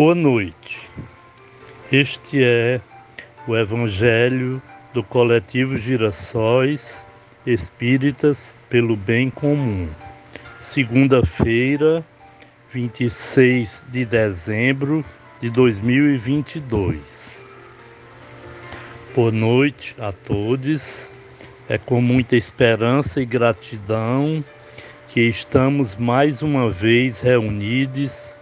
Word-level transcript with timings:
Boa 0.00 0.14
noite. 0.14 0.80
Este 1.92 2.42
é 2.42 2.80
o 3.46 3.54
Evangelho 3.54 4.62
do 4.94 5.04
Coletivo 5.04 5.76
Girassóis 5.76 7.06
Espíritas 7.44 8.56
pelo 8.70 8.96
Bem 8.96 9.28
Comum. 9.28 9.90
Segunda-feira, 10.58 12.02
26 12.72 13.84
de 13.90 14.06
dezembro 14.06 15.04
de 15.38 15.50
2022. 15.50 17.44
Boa 19.14 19.30
noite 19.30 19.94
a 19.98 20.12
todos. 20.12 21.12
É 21.68 21.76
com 21.76 22.00
muita 22.00 22.36
esperança 22.36 23.20
e 23.20 23.26
gratidão 23.26 24.42
que 25.08 25.20
estamos 25.20 25.94
mais 25.94 26.40
uma 26.40 26.70
vez 26.70 27.20
reunidos 27.20 28.34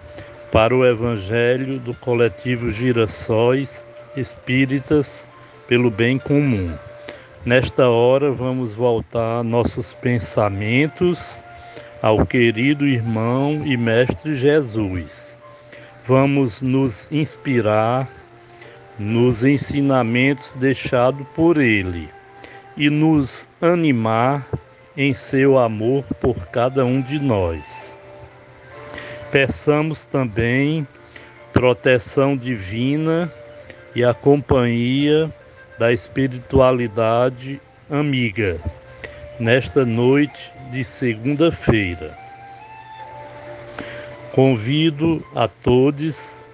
para 0.51 0.75
o 0.75 0.85
Evangelho 0.87 1.79
do 1.79 1.95
coletivo 1.95 2.71
Girassóis 2.71 3.85
Espíritas 4.17 5.27
pelo 5.67 5.91
Bem 5.91 6.19
Comum. 6.19 6.73
Nesta 7.45 7.89
hora, 7.89 8.31
vamos 8.31 8.75
voltar 8.75 9.45
nossos 9.45 9.93
pensamentos 9.95 11.43
ao 12.03 12.25
querido 12.25 12.87
irmão 12.87 13.63
e 13.65 13.77
mestre 13.77 14.35
Jesus. 14.35 15.43
Vamos 16.05 16.63
nos 16.63 17.11
inspirar 17.13 18.09
nos 18.99 19.45
ensinamentos 19.45 20.53
deixados 20.57 21.27
por 21.35 21.59
ele 21.59 22.09
e 22.77 22.89
nos 22.89 23.49
animar 23.61 24.47
em 24.97 25.13
seu 25.13 25.59
amor 25.59 26.05
por 26.21 26.47
cada 26.47 26.85
um 26.85 27.01
de 27.01 27.19
nós. 27.19 27.98
Peçamos 29.31 30.07
também 30.07 30.89
proteção 31.53 32.35
divina 32.35 33.31
e 33.95 34.03
a 34.03 34.15
companhia 34.15 35.31
da 35.79 35.93
espiritualidade 35.93 37.61
amiga 37.91 38.59
nesta 39.39 39.85
noite 39.85 40.53
de 40.71 40.83
segunda-feira. 40.83 42.17
Convido 44.33 45.23
a 45.35 45.47
todos 45.47 46.47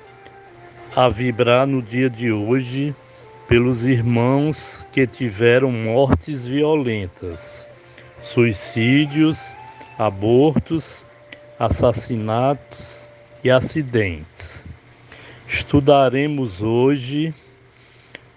a 0.97 1.09
vibrar 1.09 1.67
no 1.69 1.81
dia 1.81 2.11
de 2.11 2.33
hoje 2.33 2.95
pelos 3.47 3.85
irmãos 3.85 4.85
que 4.93 5.07
tiveram 5.07 5.71
mortes 5.71 6.45
violentas, 6.45 7.69
suicídios, 8.21 9.39
abortos 9.97 11.04
assassinatos 11.59 13.11
e 13.43 13.51
acidentes. 13.51 14.65
Estudaremos 15.47 16.63
hoje 16.63 17.35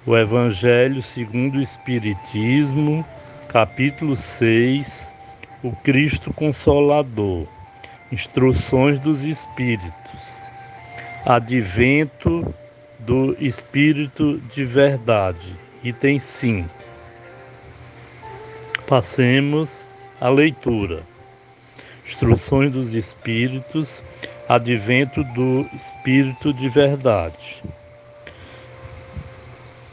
o 0.06 0.16
Evangelho 0.16 1.02
segundo 1.02 1.56
o 1.56 1.62
Espiritismo, 1.62 3.06
capítulo 3.50 4.16
6, 4.16 5.14
o 5.64 5.76
Cristo 5.78 6.34
Consolador, 6.34 7.48
Instruções 8.12 9.00
dos 9.00 9.24
Espíritos, 9.24 10.42
Advento 11.26 12.54
do 13.00 13.36
Espírito 13.40 14.38
de 14.54 14.64
Verdade, 14.64 15.54
item 15.84 16.20
5. 16.20 16.70
Passemos 18.88 19.86
à 20.22 20.30
leitura. 20.30 21.04
Instruções 22.08 22.72
dos 22.72 22.96
Espíritos, 22.96 24.02
advento 24.48 25.26
do 25.26 25.70
Espírito 25.76 26.54
de 26.54 26.70
verdade. 26.70 27.62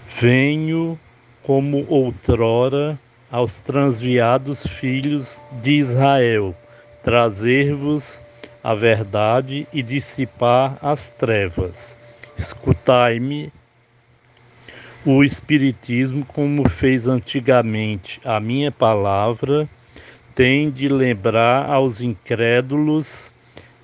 Venho 0.09 0.99
como 1.43 1.85
outrora 1.89 2.97
aos 3.33 3.59
transviados 3.59 4.65
filhos 4.65 5.41
de 5.61 5.73
Israel, 5.73 6.55
trazer-vos 7.03 8.23
a 8.63 8.77
verdade 8.77 9.67
e 9.73 9.83
dissipar 9.83 10.79
as 10.81 11.11
trevas. 11.11 11.97
Escutai-me. 12.39 13.53
O 15.05 15.25
Espiritismo, 15.25 16.25
como 16.25 16.69
fez 16.69 17.09
antigamente 17.09 18.21
a 18.25 18.39
minha 18.39 18.71
palavra, 18.71 19.69
tem 20.35 20.71
de 20.71 20.89
lembrar 20.89 21.71
aos 21.71 22.01
incrédulos 22.01 23.33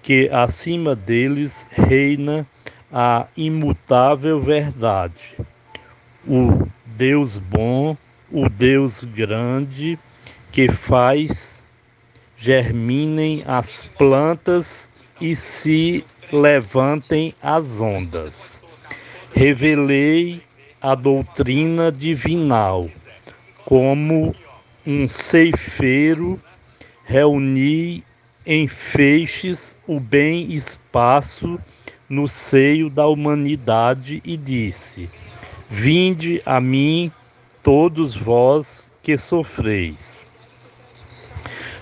que 0.02 0.28
acima 0.30 0.96
deles 0.96 1.64
reina 1.70 2.46
a 2.92 3.26
imutável 3.36 4.40
verdade. 4.40 5.36
O 6.26 6.66
Deus 6.84 7.38
bom, 7.38 7.96
o 8.30 8.48
Deus 8.48 9.04
grande, 9.04 9.98
que 10.50 10.68
faz 10.68 11.64
germinem 12.36 13.42
as 13.46 13.88
plantas 13.98 14.90
e 15.20 15.36
se 15.36 16.04
levantem 16.32 17.34
as 17.42 17.80
ondas. 17.80 18.62
Revelei 19.32 20.42
a 20.80 20.94
doutrina 20.94 21.92
divinal 21.92 22.88
como 23.64 24.34
um 24.86 25.06
ceifeiro 25.06 26.40
reuni 27.04 28.02
em 28.46 28.66
feixes 28.66 29.76
o 29.86 30.00
bem 30.00 30.50
espaço 30.52 31.60
no 32.08 32.26
seio 32.26 32.88
da 32.88 33.06
humanidade 33.06 34.22
e 34.24 34.36
disse: 34.36 35.10
Vinde 35.68 36.40
a 36.46 36.60
mim, 36.60 37.12
todos 37.62 38.16
vós 38.16 38.90
que 39.02 39.18
sofreis. 39.18 40.30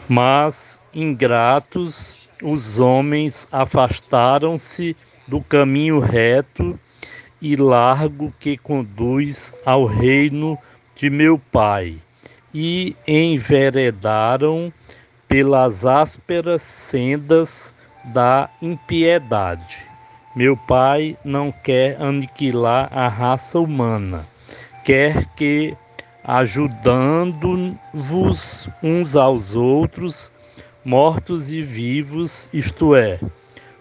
Mas, 0.09 0.81
ingratos, 0.93 2.29
os 2.43 2.81
homens 2.81 3.47
afastaram-se 3.53 4.97
do 5.27 5.41
caminho 5.41 6.01
reto 6.01 6.79
e 7.41 7.55
largo 7.55 8.35
que 8.41 8.57
conduz 8.57 9.55
ao 9.65 9.85
reino 9.85 10.59
de 10.97 11.09
meu 11.09 11.39
Pai 11.39 11.99
e 12.55 12.97
enveredaram 13.07 14.73
pelas 15.27 15.85
ásperas 15.85 16.63
sendas 16.63 17.75
da 18.05 18.49
impiedade. 18.63 19.87
Meu 20.35 20.57
Pai 20.57 21.19
não 21.25 21.53
quer 21.53 22.01
aniquilar 22.01 22.89
a 22.93 23.09
raça 23.09 23.59
humana, 23.59 24.27
quer 24.85 25.27
que, 25.35 25.77
ajudando-vos 26.25 27.77
uns 28.83 29.17
aos 29.17 29.55
outros, 29.57 30.33
mortos 30.85 31.51
e 31.51 31.63
vivos, 31.63 32.49
isto 32.53 32.95
é, 32.95 33.21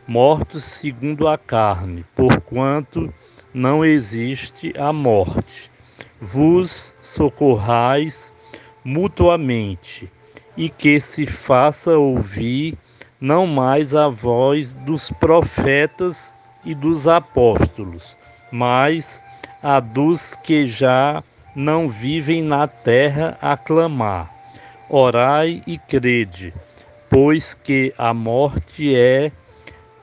mortos 0.07 0.63
segundo 0.63 1.27
a 1.27 1.37
carne, 1.37 2.03
porquanto 2.15 3.13
não 3.53 3.85
existe 3.85 4.73
a 4.77 4.91
morte, 4.91 5.71
vos 6.19 6.95
socorrais 7.01 8.33
mutuamente, 8.87 10.09
e 10.55 10.69
que 10.69 10.97
se 10.97 11.25
faça 11.25 11.97
ouvir 11.97 12.77
não 13.19 13.45
mais 13.45 13.93
a 13.93 14.07
voz 14.07 14.73
dos 14.73 15.11
profetas 15.11 16.33
e 16.63 16.73
dos 16.73 17.05
apóstolos, 17.05 18.17
mas 18.49 19.21
a 19.61 19.81
dos 19.81 20.35
que 20.37 20.65
já 20.65 21.21
não 21.53 21.89
vivem 21.89 22.41
na 22.41 22.65
terra 22.65 23.37
a 23.41 23.57
clamar. 23.57 24.33
Orai 24.87 25.61
e 25.67 25.77
crede, 25.77 26.53
pois 27.09 27.53
que 27.53 27.93
a 27.97 28.13
morte 28.13 28.95
é 28.95 29.33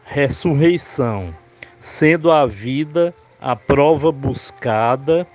ressurreição, 0.04 1.34
sendo 1.80 2.30
a 2.30 2.44
vida 2.44 3.14
a 3.40 3.56
prova 3.56 4.12
buscada 4.12 5.26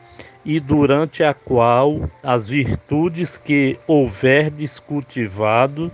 e 0.50 0.60
durante 0.60 1.24
a 1.24 1.32
qual 1.32 2.10
as 2.24 2.50
virtudes 2.50 3.38
que 3.38 3.80
houverdes 3.86 4.80
cultivado 4.80 5.92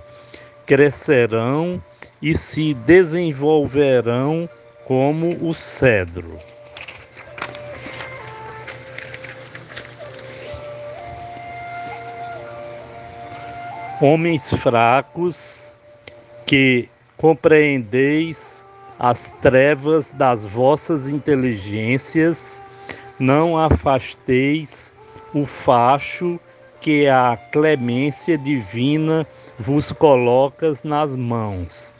crescerão 0.65 1.83
e 2.21 2.33
se 2.37 2.73
desenvolverão 2.73 4.47
como 4.85 5.45
o 5.45 5.53
cedro. 5.53 6.39
Homens 13.99 14.53
fracos, 14.53 15.75
que 16.45 16.87
compreendeis 17.17 18.63
as 18.97 19.29
trevas 19.41 20.11
das 20.11 20.45
vossas 20.45 21.09
inteligências 21.09 22.63
não 23.19 23.57
afasteis 23.57 24.94
o 25.33 25.45
facho 25.45 26.39
que 26.79 27.07
a 27.07 27.38
clemência 27.51 28.38
divina 28.38 29.25
vos 29.57 29.91
colocas 29.91 30.83
nas 30.83 31.15
mãos, 31.15 31.94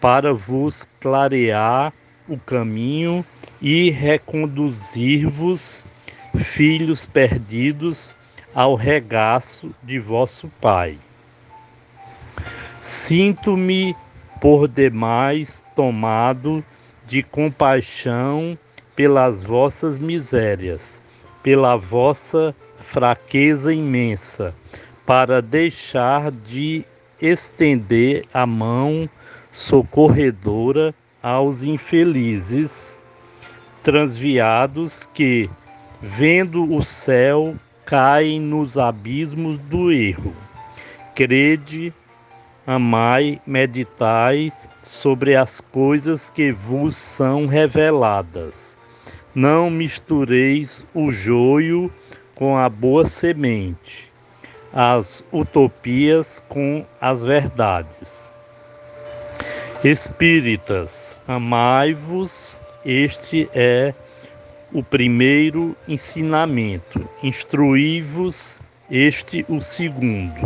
para 0.00 0.32
vos 0.32 0.86
clarear 1.00 1.92
o 2.28 2.38
caminho 2.38 3.24
e 3.60 3.90
reconduzir-vos, 3.90 5.84
filhos 6.36 7.06
perdidos, 7.06 8.14
ao 8.54 8.74
regaço 8.74 9.74
de 9.82 9.98
vosso 9.98 10.50
Pai. 10.60 10.98
Sinto-me 12.82 13.94
por 14.40 14.66
demais 14.66 15.64
tomado 15.76 16.64
de 17.06 17.22
compaixão 17.22 18.58
pelas 19.00 19.42
vossas 19.42 19.98
misérias, 19.98 21.00
pela 21.42 21.74
vossa 21.74 22.54
fraqueza 22.76 23.72
imensa, 23.72 24.54
para 25.06 25.40
deixar 25.40 26.30
de 26.30 26.84
estender 27.18 28.26
a 28.34 28.44
mão 28.44 29.08
socorredora 29.54 30.94
aos 31.22 31.62
infelizes 31.62 33.00
transviados 33.82 35.08
que, 35.14 35.48
vendo 36.02 36.70
o 36.70 36.84
céu, 36.84 37.56
caem 37.86 38.38
nos 38.38 38.76
abismos 38.76 39.56
do 39.60 39.90
erro. 39.90 40.36
Crede, 41.14 41.90
amai, 42.66 43.40
meditai 43.46 44.52
sobre 44.82 45.36
as 45.36 45.58
coisas 45.58 46.28
que 46.28 46.52
vos 46.52 46.94
são 46.94 47.46
reveladas 47.46 48.78
não 49.34 49.70
mistureis 49.70 50.86
o 50.92 51.12
joio 51.12 51.92
com 52.34 52.56
a 52.56 52.68
boa 52.68 53.04
semente, 53.04 54.12
as 54.72 55.24
utopias 55.32 56.42
com 56.48 56.84
as 57.00 57.22
verdades. 57.22 58.32
Espíritas, 59.84 61.16
amai-vos, 61.28 62.60
este 62.84 63.48
é 63.54 63.94
o 64.72 64.82
primeiro 64.82 65.76
ensinamento. 65.86 67.08
Instruí-vos, 67.22 68.58
este 68.90 69.44
o 69.48 69.60
segundo. 69.60 70.40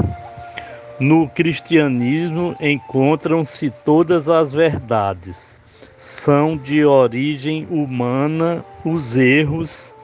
No 1.01 1.29
cristianismo 1.29 2.57
encontram-se 2.61 3.71
todas 3.85 4.29
as 4.29 4.53
verdades 4.53 5.61
são 5.97 6.57
de 6.57 6.85
origem 6.85 7.67
humana 7.71 8.65
os 8.85 9.17
erros 9.17 9.95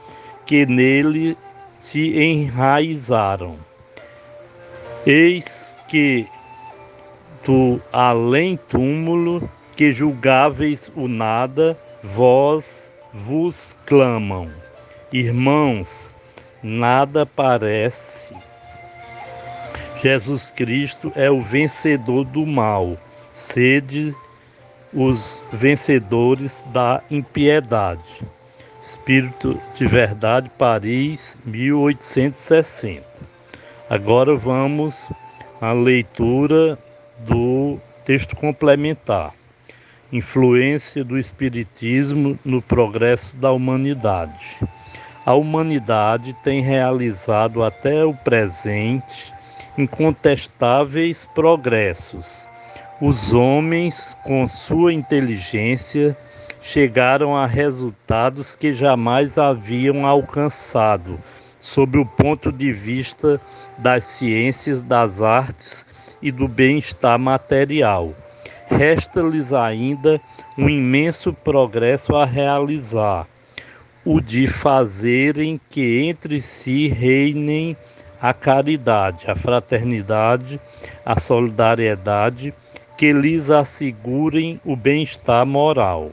que 0.47 0.65
nele 0.67 1.37
se 1.79 2.17
enraizaram. 2.19 3.57
Eis 5.07 5.79
que 5.89 6.27
do 7.45 7.81
além-túmulo 7.93 9.51
que 9.75 9.91
julgáveis 9.91 10.93
o 10.95 11.09
nada, 11.09 11.79
vós 12.03 12.93
vos 13.13 13.77
clamam. 13.87 14.51
Irmãos, 15.13 16.15
nada 16.63 17.25
parece. 17.25 18.35
Jesus 20.03 20.51
Cristo 20.51 21.13
é 21.17 21.31
o 21.31 21.41
vencedor 21.41 22.25
do 22.25 22.47
mal. 22.47 22.97
Sede 23.33 24.15
os 24.93 25.43
vencedores 25.53 26.65
da 26.73 27.01
impiedade. 27.11 28.25
Espírito 28.83 29.61
de 29.77 29.87
Verdade, 29.87 30.51
Paris, 30.59 31.39
1860. 31.45 33.05
Agora 33.89 34.35
vamos 34.37 35.11
à 35.61 35.73
leitura 35.73 36.79
do 37.19 37.79
texto 38.05 38.35
complementar. 38.35 39.33
Influência 40.13 41.05
do 41.05 41.19
Espiritismo 41.19 42.39
no 42.45 42.61
progresso 42.61 43.37
da 43.37 43.53
humanidade. 43.53 44.57
A 45.25 45.35
humanidade 45.35 46.33
tem 46.43 46.63
realizado 46.63 47.63
até 47.63 48.05
o 48.05 48.15
presente 48.15 49.33
incontestáveis 49.79 51.29
progressos 51.33 52.50
os 53.01 53.33
homens, 53.33 54.15
com 54.25 54.47
sua 54.47 54.93
inteligência, 54.93 56.15
chegaram 56.61 57.35
a 57.35 57.47
resultados 57.47 58.55
que 58.55 58.75
jamais 58.75 59.39
haviam 59.39 60.05
alcançado, 60.05 61.19
sob 61.59 61.99
o 61.99 62.05
ponto 62.05 62.53
de 62.53 62.71
vista 62.71 63.41
das 63.79 64.05
ciências, 64.05 64.83
das 64.83 65.23
artes 65.23 65.87
e 66.21 66.31
do 66.31 66.47
bem-estar 66.47 67.19
material. 67.19 68.15
Resta-lhes 68.67 69.55
ainda 69.55 70.21
um 70.59 70.69
imenso 70.69 71.33
progresso 71.33 72.15
a 72.15 72.27
realizar, 72.27 73.27
o 74.05 74.21
de 74.21 74.47
fazerem 74.47 75.59
que 75.71 76.01
entre 76.05 76.41
si 76.43 76.89
reinem 76.89 77.75
a 78.21 78.35
caridade, 78.35 79.31
a 79.31 79.35
fraternidade, 79.35 80.61
a 81.05 81.19
solidariedade 81.19 82.53
que 83.01 83.15
lhes 83.15 83.49
assegurem 83.49 84.61
o 84.63 84.77
bem-estar 84.77 85.47
moral. 85.47 86.13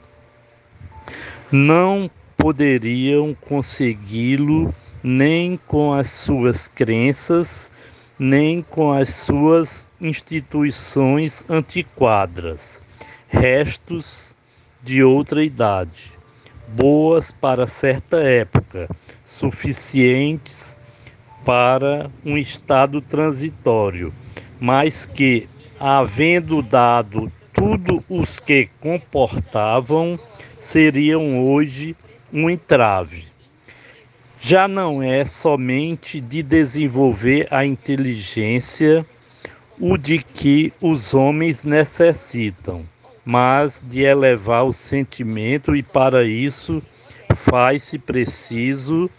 Não 1.51 2.10
poderiam 2.38 3.36
consegui-lo 3.42 4.74
nem 5.04 5.60
com 5.68 5.94
as 5.94 6.10
suas 6.10 6.69
crenças, 6.69 7.69
nem 8.18 8.62
com 8.62 8.94
as 8.94 9.10
suas 9.10 9.86
instituições 10.00 11.44
antiquadas, 11.50 12.81
restos 13.28 14.33
de 14.81 15.04
outra 15.04 15.44
idade, 15.44 16.13
boas 16.69 17.33
para 17.33 17.68
certa 17.68 18.16
época, 18.16 18.88
suficientes 19.25 20.74
para 21.44 22.10
um 22.25 22.38
estado 22.38 23.01
transitório, 23.01 24.13
mas 24.57 25.06
que 25.06 25.50
havendo 25.79 26.62
dado 26.62 27.31
tudo 27.53 28.03
os 28.09 28.39
que 28.39 28.69
comportavam, 28.79 30.19
seriam 30.59 31.45
hoje 31.45 31.95
um 32.31 32.50
entrave. 32.50 33.25
Já 34.39 34.68
não 34.68 35.01
é 35.01 35.25
somente 35.25 36.19
de 36.19 36.44
desenvolver 36.44 37.47
a 37.49 37.66
inteligência 37.66 39.06
o 39.80 39.97
de 39.97 40.19
que 40.19 40.73
os 40.81 41.13
homens 41.13 41.63
necessitam, 41.63 42.87
mas 43.25 43.83
de 43.85 44.02
elevar 44.02 44.66
o 44.66 44.73
sentimento, 44.73 45.75
e 45.75 45.83
para 45.83 46.23
isso 46.23 46.81
faz-se 47.35 47.97
preciso 47.99 49.09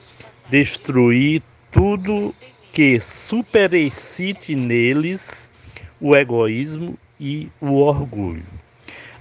destruir 0.48 1.42
tudo 1.70 2.34
que 2.72 3.00
superexcite 3.00 4.54
neles 4.54 5.48
o 6.00 6.14
egoísmo 6.14 6.96
e 7.18 7.48
o 7.60 7.80
orgulho. 7.80 8.44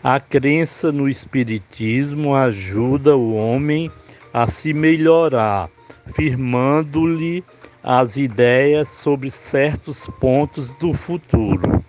A 0.03 0.19
crença 0.19 0.91
no 0.91 1.09
Espiritismo 1.09 2.35
ajuda 2.35 3.17
o 3.17 3.35
homem 3.35 3.91
a 4.31 4.47
se 4.47 4.73
melhorar, 4.73 5.69
firmando-lhe 6.13 7.43
as 7.83 8.17
ideias 8.17 8.89
sobre 8.89 9.31
certos 9.31 10.07
pontos 10.19 10.69
do 10.71 10.93
futuro. 10.93 11.83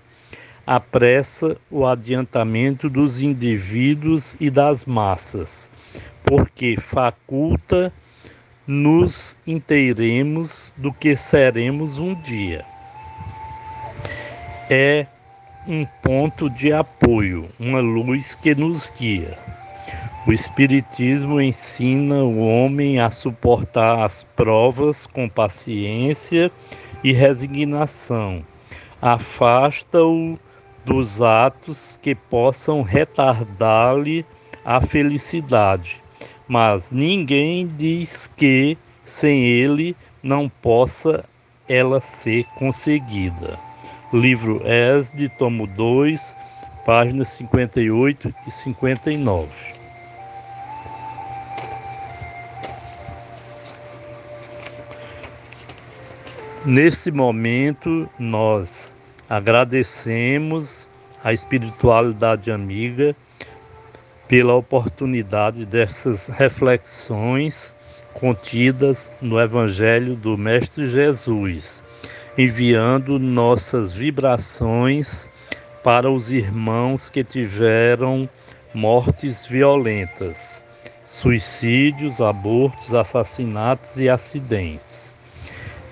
Apressa 0.66 1.56
o 1.70 1.86
adiantamento 1.86 2.88
dos 2.88 3.20
indivíduos 3.20 4.36
e 4.40 4.50
das 4.50 4.84
massas, 4.84 5.70
porque 6.24 6.76
faculta 6.78 7.92
nos 8.66 9.36
inteiremos 9.46 10.72
do 10.76 10.92
que 10.92 11.16
seremos 11.16 11.98
um 11.98 12.14
dia 12.14 12.64
é 14.70 15.06
um 15.66 15.86
ponto 16.02 16.50
de 16.50 16.72
apoio, 16.72 17.48
uma 17.58 17.80
luz 17.80 18.34
que 18.34 18.54
nos 18.54 18.92
guia. 18.98 19.36
O 20.26 20.32
Espiritismo 20.32 21.40
ensina 21.40 22.16
o 22.16 22.38
homem 22.46 23.00
a 23.00 23.08
suportar 23.08 24.04
as 24.04 24.24
provas 24.36 25.06
com 25.06 25.28
paciência 25.28 26.50
e 27.02 27.12
resignação. 27.12 28.44
Afasta-o 29.00 30.38
dos 30.84 31.22
atos 31.22 31.98
que 32.02 32.14
possam 32.14 32.82
retardar-lhe 32.82 34.24
a 34.64 34.80
felicidade, 34.80 36.02
mas 36.46 36.92
ninguém 36.92 37.66
diz 37.66 38.30
que 38.36 38.76
sem 39.04 39.44
ele 39.44 39.96
não 40.22 40.48
possa 40.48 41.24
ela 41.66 42.00
ser 42.00 42.44
conseguida. 42.56 43.67
Livro 44.10 44.62
ESD, 44.64 45.28
tomo 45.28 45.66
2, 45.66 46.34
páginas 46.86 47.28
58 47.28 48.34
e 48.46 48.50
59. 48.50 49.48
Nesse 56.64 57.10
momento, 57.10 58.08
nós 58.18 58.94
agradecemos 59.28 60.88
a 61.22 61.34
espiritualidade 61.34 62.50
amiga 62.50 63.14
pela 64.26 64.54
oportunidade 64.54 65.66
dessas 65.66 66.28
reflexões 66.28 67.74
contidas 68.14 69.12
no 69.20 69.38
Evangelho 69.38 70.16
do 70.16 70.38
Mestre 70.38 70.88
Jesus, 70.88 71.84
enviando 72.38 73.18
nossas 73.18 73.92
vibrações 73.92 75.28
para 75.82 76.08
os 76.08 76.30
irmãos 76.30 77.10
que 77.10 77.24
tiveram 77.24 78.28
mortes 78.72 79.44
violentas, 79.44 80.62
suicídios, 81.04 82.20
abortos, 82.20 82.94
assassinatos 82.94 83.98
e 83.98 84.08
acidentes. 84.08 85.12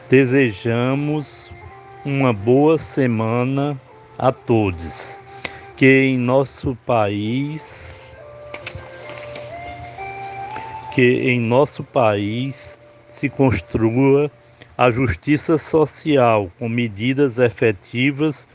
Desejamos 0.08 1.50
uma 2.04 2.32
boa 2.32 2.78
semana 2.78 3.76
a 4.16 4.30
todos. 4.30 5.20
Que 5.76 6.04
em 6.04 6.16
nosso 6.16 6.78
país 6.86 8.14
que 10.94 11.28
em 11.28 11.38
nosso 11.38 11.84
país 11.84 12.78
se 13.08 13.28
construa 13.28 14.30
a 14.76 14.90
justiça 14.90 15.56
social 15.56 16.50
com 16.58 16.68
medidas 16.68 17.38
efetivas 17.38 18.46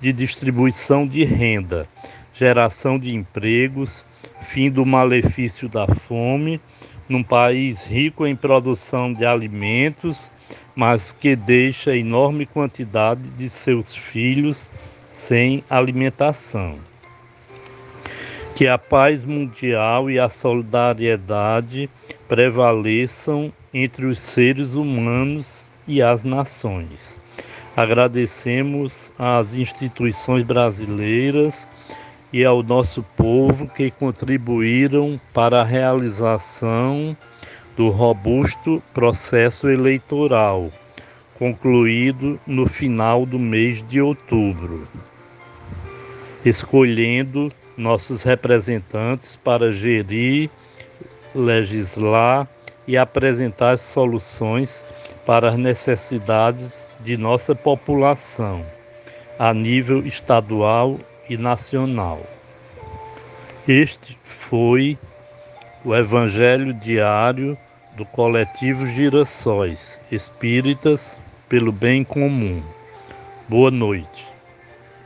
de 0.00 0.12
distribuição 0.12 1.06
de 1.06 1.24
renda, 1.24 1.88
geração 2.32 2.98
de 2.98 3.14
empregos, 3.14 4.04
fim 4.42 4.70
do 4.70 4.84
malefício 4.84 5.68
da 5.68 5.86
fome, 5.86 6.60
num 7.08 7.22
país 7.22 7.86
rico 7.86 8.26
em 8.26 8.36
produção 8.36 9.12
de 9.12 9.24
alimentos 9.24 10.30
mas 10.74 11.12
que 11.12 11.34
deixa 11.34 11.96
enorme 11.96 12.46
quantidade 12.46 13.22
de 13.30 13.48
seus 13.48 13.94
filhos 13.94 14.68
sem 15.08 15.64
alimentação. 15.68 16.78
Que 18.54 18.66
a 18.66 18.78
paz 18.78 19.24
mundial 19.24 20.10
e 20.10 20.18
a 20.18 20.28
solidariedade 20.28 21.88
prevaleçam 22.28 23.52
entre 23.72 24.06
os 24.06 24.18
seres 24.18 24.74
humanos 24.74 25.68
e 25.90 26.00
as 26.00 26.22
nações. 26.22 27.20
Agradecemos 27.76 29.10
às 29.18 29.54
instituições 29.54 30.44
brasileiras 30.44 31.68
e 32.32 32.44
ao 32.44 32.62
nosso 32.62 33.02
povo 33.16 33.66
que 33.66 33.90
contribuíram 33.90 35.20
para 35.34 35.62
a 35.62 35.64
realização 35.64 37.16
do 37.76 37.88
robusto 37.88 38.80
processo 38.94 39.68
eleitoral, 39.68 40.70
concluído 41.36 42.38
no 42.46 42.68
final 42.68 43.26
do 43.26 43.38
mês 43.38 43.82
de 43.88 44.00
outubro, 44.00 44.86
escolhendo 46.44 47.48
nossos 47.76 48.22
representantes 48.22 49.34
para 49.34 49.72
gerir, 49.72 50.48
legislar 51.34 52.46
e 52.90 52.98
apresentar 52.98 53.78
soluções 53.78 54.84
para 55.24 55.50
as 55.50 55.56
necessidades 55.56 56.90
de 56.98 57.16
nossa 57.16 57.54
população, 57.54 58.66
a 59.38 59.54
nível 59.54 60.04
estadual 60.04 60.98
e 61.28 61.36
nacional. 61.36 62.20
Este 63.68 64.18
foi 64.24 64.98
o 65.84 65.94
Evangelho 65.94 66.74
diário 66.74 67.56
do 67.96 68.04
coletivo 68.06 68.84
Girassóis 68.84 70.00
Espíritas 70.10 71.16
pelo 71.48 71.70
Bem 71.70 72.02
Comum. 72.02 72.60
Boa 73.48 73.70
noite. 73.70 74.29